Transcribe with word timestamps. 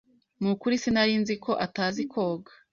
Nukuri 0.41 0.75
sinari 0.83 1.13
nzi 1.21 1.35
ko 1.45 1.51
atazi 1.65 2.01
koga. 2.11 2.51